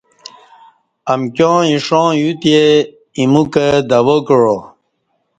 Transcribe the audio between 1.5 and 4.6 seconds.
ایشاں یوتہ ایمو کں دوا کعا